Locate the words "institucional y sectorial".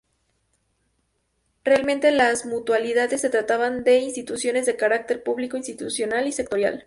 5.57-6.79